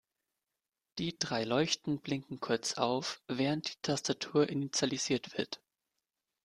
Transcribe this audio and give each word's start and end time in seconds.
Die 0.97 1.15
drei 1.19 1.43
Leuchten 1.43 1.99
blinken 2.01 2.39
kurz 2.39 2.73
auf, 2.73 3.21
während 3.27 3.69
die 3.69 3.81
Tastatur 3.83 4.49
initialisiert 4.49 5.37
wird. 5.37 5.61